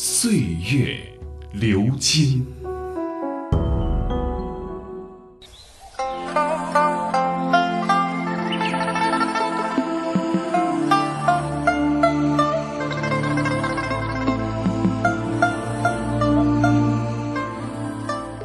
[0.00, 0.30] 岁
[0.72, 0.96] 月
[1.50, 2.46] 流金。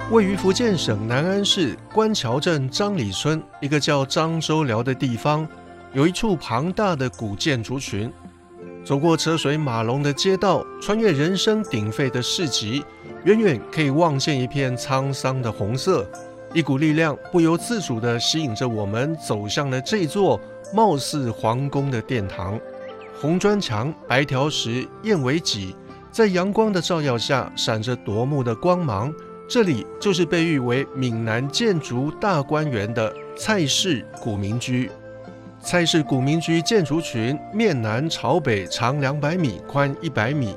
[0.09, 5.47] 位于福建省南安市官桥镇张里村一个叫漳州寮的地方，
[5.93, 8.11] 有一处庞大的古建筑群。
[8.83, 12.83] 走过车水马龙的街道，穿越人声鼎沸的市集，
[13.23, 16.05] 远远可以望见一片沧桑的红色。
[16.53, 20.39] 一股力量不由自主地吸引着我们走向了这座
[20.73, 22.59] 貌似皇宫的殿堂。
[23.19, 25.73] 红砖墙、白条石、燕尾脊，
[26.11, 29.13] 在阳光的照耀下闪着夺目的光芒。
[29.47, 34.91] 这里就是被誉为闽南建筑大观园的蔡氏古民居。
[35.65, 40.53] 蔡氏古民居建筑群面南朝北，长两百米，宽一百米。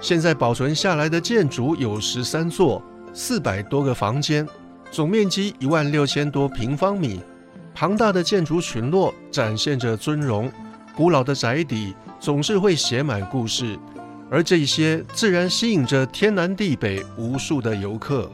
[0.00, 2.82] 现在保存下来的建筑有十三座，
[3.14, 4.46] 四百多个房间，
[4.90, 7.22] 总面积一万六千多平方米。
[7.72, 10.50] 庞大的建筑群落展现着尊荣，
[10.96, 13.78] 古老的宅邸总是会写满故事。
[14.28, 18.28] 而这些自然吸引着天南地北无数的游客。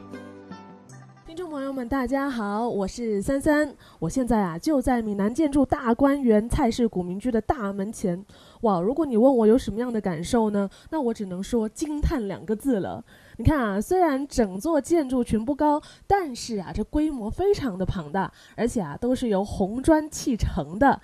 [1.29, 8.25] 听众朋友们，大家好，我是三三，我现在啊就在闽南建筑大观园蔡氏古民居的大门前。
[8.61, 10.67] 哇，如果你问我有什么样的感受呢？
[10.89, 13.05] 那我只能说惊叹两个字了。
[13.37, 20.99] 你看啊，虽然整座建筑群不高，但是啊这规模非常的庞大，而且啊都是由红砖砌成的。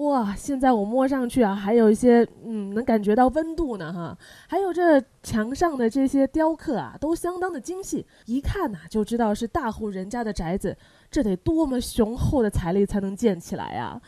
[0.00, 4.16] 哇，现在我摸上去啊，还有一些嗯，能感觉到温度呢哈。
[4.48, 10.74] 还有这墙上的这些雕刻啊，都相当的精细，一看呐就知道是大户人家的宅子。
[11.10, 14.00] 这得多么雄厚的财力才能建起来啊！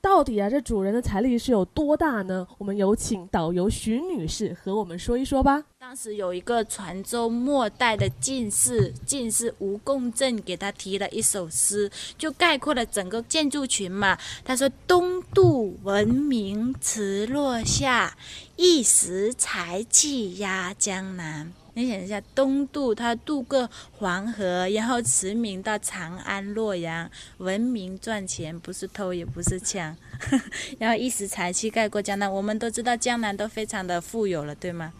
[0.00, 2.46] 到底啊，这主人的财力是有多大呢？
[2.58, 5.64] 我们有请导游徐女士和我们说一说吧。
[5.82, 14.16] 当时有一个传州末代的进士，进士吴共振给他提了一首诗，就概括了整个建筑群嘛。
[14.44, 18.16] 他说：“东渡文明池落下，
[18.54, 29.96] 一时才气压江南。”你想一下，东渡他渡过黄河，然后驰名到长安、洛阳，文明赚钱，不是偷也不是抢，
[30.78, 32.32] 然后一时才气盖过江南。
[32.32, 34.92] 我们都知道江南都非常的富有了，对吗？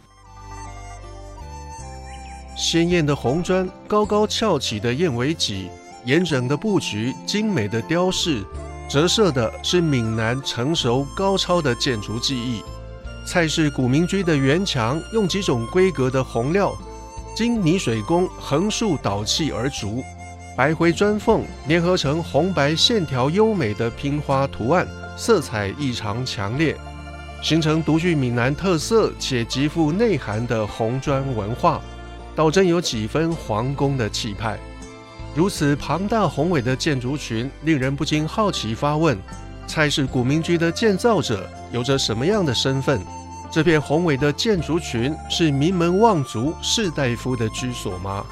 [2.56, 5.68] 鲜艳的红砖，高高翘起的燕尾脊，
[6.04, 8.44] 严整的布局，精美的雕饰，
[8.88, 12.62] 折射的是闽南成熟高超的建筑技艺。
[13.26, 16.76] 蔡氏古民居的原墙用几种规格的红料，
[17.34, 20.02] 经泥水工横竖捣砌而筑，
[20.56, 24.86] 白灰砖缝粘合成红白线条优美的拼花图案，
[25.16, 26.76] 色彩异常强烈，
[27.42, 31.80] 形成独具闽南特色且极富内涵的红砖文化，
[32.34, 34.58] 倒真有几分皇宫的气派。
[35.34, 39.16] 如此庞大宏伟的建筑群，令人不禁好奇发问。
[39.66, 43.00] 蔡氏古民居的建造者有着什么样的身份？
[43.50, 48.24] 这片宏伟的建筑群是名门望族士大夫的居所吗？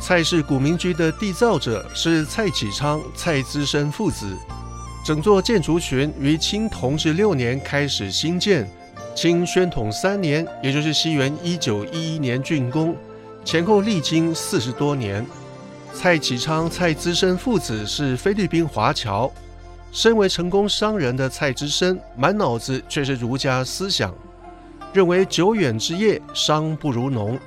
[0.00, 4.36] 蔡氏古民居的缔造者是蔡启昌、蔡资深父子。
[5.04, 8.68] 整座建筑群于清同治六年开始兴建，
[9.16, 12.96] 清宣统三年，也就是西元一九一一年竣工，
[13.44, 15.26] 前后历经四十多年。
[15.94, 19.30] 蔡启昌、蔡资深父子是菲律宾华侨。
[19.90, 24.10] 身为成功商人的蔡之深，满脑子却是儒家思想，
[24.90, 27.38] 认为久远之业，商不如农，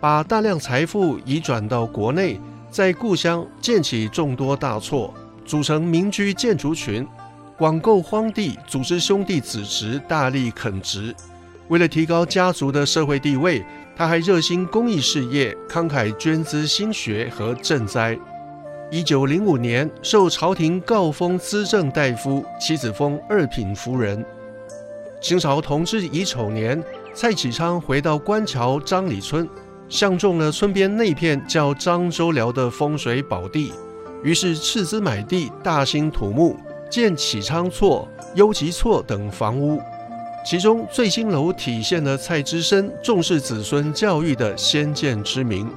[0.00, 7.06] 把大量财富移转到国内，在故乡建起众多大厝，组成民居建筑群，
[7.56, 11.14] 广购荒地，组织兄弟子侄大力垦殖。
[11.68, 13.64] 为了提高家族的社会地位，
[14.02, 18.18] 他还热心公益事业，慷慨捐资兴学和赈灾。
[18.90, 24.26] 一九零五年，受朝廷诰封资政大夫，妻子封二品夫人。
[25.20, 26.82] 清朝同治乙丑年，
[27.14, 29.48] 蔡启昌回到官桥张里村，
[29.88, 33.72] 相中了村边那片叫漳州寮的风水宝地，
[34.24, 36.56] 于是斥资买地，大兴土木，
[36.90, 39.80] 建启昌厝、优吉厝等房屋。
[40.44, 45.70] 其中醉金楼体现了蔡之深重视子孙教育的先见之明。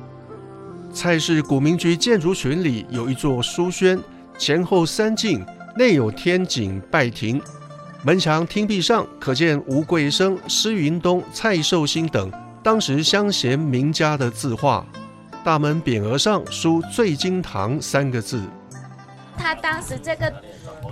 [0.91, 3.99] 蔡氏古民居建筑群里有一座书轩，
[4.37, 5.45] 前后三进，
[5.77, 7.39] 内有天井拜亭，
[8.03, 12.31] 门墙厅壁上可见吴桂生、施云东、蔡寿星等
[12.63, 14.85] 当时乡贤名家的字画。
[15.43, 18.41] 大门匾额上书“醉金堂”三个字。
[19.37, 20.33] 他当时这个。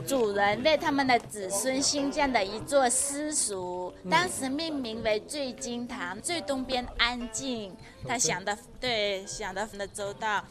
[0.05, 7.75] 主人为他们的子孙兴建的一座私塾，当时命名为醉金堂，最东边安静。
[8.05, 10.43] 他想的对，想的很的周到。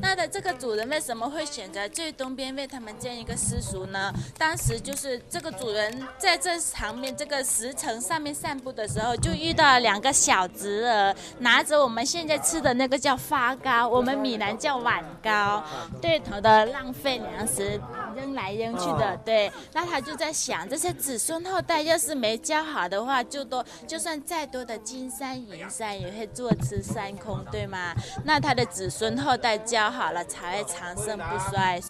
[0.00, 4.12] 那的这个主人为什么会选择最东边为他们建一个私塾呢？
[4.38, 15.64] 当时就是这个主人在这旁边这个石城上面散步的时候，就遇到了两个小侄儿，拿着我们现在吃的那个叫发糕，我们闽南叫碗糕，
[16.00, 17.80] 对头的浪费粮食，
[18.14, 18.86] 扔来扔去。
[18.98, 27.94] 的对，那他就在想，这些子孙后代要是没教好的话，就多就算再多的金山银山也会坐吃山空，对吗？
[28.24, 31.80] 那他的子孙后代教好了，才会长盛不衰。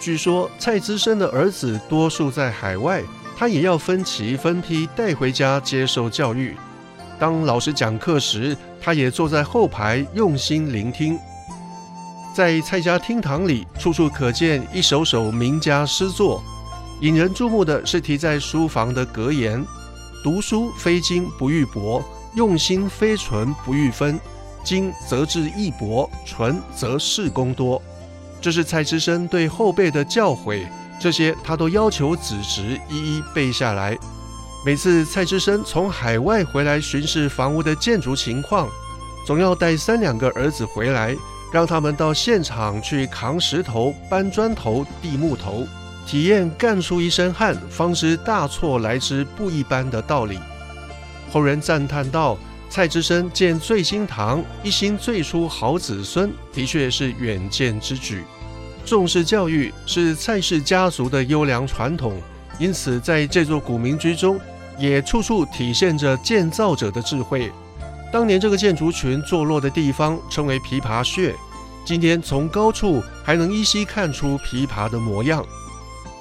[0.00, 3.02] 据说蔡资深的儿子多数在海外，
[3.36, 6.56] 他也要分期分批带回家接受教育。
[7.18, 11.18] 当老师讲课时，他也坐在后排用心聆听。
[12.38, 16.40] 在蔡家厅堂里，处处可见一首首名家诗作。
[17.00, 19.60] 引人注目的是题在书房的格言
[20.22, 22.00] ：“读书非精不欲博，
[22.36, 24.20] 用心非纯不欲分。
[24.62, 27.82] 精则志义博，纯则事功多。”
[28.40, 30.64] 这是蔡之深对后辈的教诲，
[31.00, 33.98] 这些他都要求子侄一一背下来。
[34.64, 38.68] 每次蔡之深从海外回来巡视房屋的建筑情况，
[39.26, 41.16] 总要带三两个儿子回来。
[41.52, 45.66] 让他们到现场去扛石头、搬砖头、递木头，
[46.06, 50.38] 体验干出一身汗方知大错来之不一般的道理。
[51.30, 52.38] 后人赞叹道
[52.70, 58.24] ：“蔡之深建醉心堂，一心醉出好子孙，的确是远见之举。
[58.84, 62.20] 重视教育是蔡氏家族的优良传统，
[62.58, 64.40] 因此在这座古民居中，
[64.78, 67.50] 也处处体现着建造者的智慧。”
[68.10, 71.34] 当年这个建筑群坐落的地方称为琵琶穴，
[71.84, 75.44] 今天从高处还能依稀看出琵琶的模样。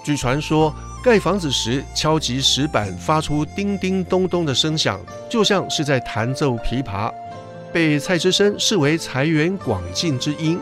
[0.03, 4.99] 据传说，盖房子时敲击石板发出叮叮咚咚的声响，
[5.29, 7.09] 就像是在弹奏琵琶，
[7.71, 10.59] 被蔡之深视为财源广进之音。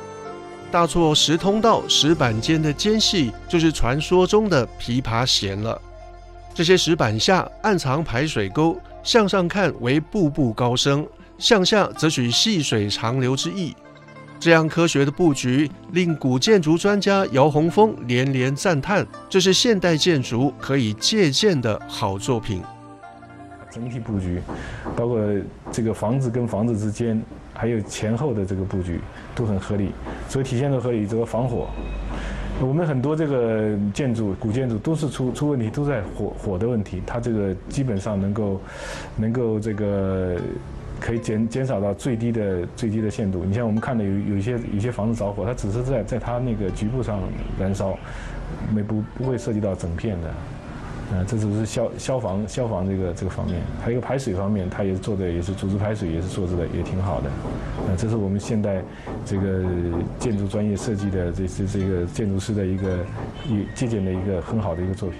[0.71, 5.81] 大错石通道石板间的间隙，就是传说中的琵琶弦了。
[6.54, 8.80] 这些石板下暗藏排水沟。
[9.06, 11.07] 向上看为步步高升，
[11.38, 13.74] 向下则取细水长流之意。
[14.40, 22.62] 这样科学的布局，令古建筑专家姚洪峰连连赞叹：这是现代建筑可以借鉴的好作品。
[23.72, 24.42] 整体布局，
[24.96, 25.19] 包括
[25.72, 27.22] 这个房子跟房子之间，
[27.54, 29.00] 还有前后的这个布局，
[29.36, 29.92] 都很合理，
[30.28, 31.68] 所以体现的合理，这个防火。
[32.62, 37.02] 我们很多这个建筑古建筑都是出出问题，都在火火的问题。
[37.06, 38.62] 它这个基本上能够
[39.18, 40.38] 能够这个
[41.00, 43.44] 可以减减少到最低的最低的限度。
[43.44, 47.19] 你像我们看的有有一些有些房子着火，它只是在在它那个局部上
[47.60, 47.98] 燃烧，
[48.74, 50.34] 没不不会涉及到整片的。
[51.13, 57.30] 啊，这只是消消防消防这个这个方面，还有排水方面，它也做的也是组织排水，也是做的也挺好的。
[57.30, 58.81] 啊，这是我们现代
[59.24, 59.64] 这个
[60.18, 62.97] 建筑专业设计的这这这个建筑师的一个
[63.47, 65.19] 一借鉴的一个很好的一个作品。